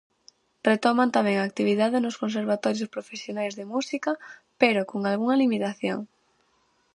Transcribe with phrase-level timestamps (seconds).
[0.69, 4.11] Retoman tamén a actividade nos conservatorios profesionais de música,
[4.61, 5.99] pero co algunha limitación.